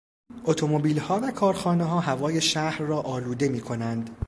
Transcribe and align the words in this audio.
اتومبیلها 0.45 1.19
و 1.23 1.31
کارخانهها 1.31 1.99
هوای 1.99 2.41
شهر 2.41 2.81
را 2.81 3.01
آلوده 3.01 3.49
میکنند. 3.49 4.09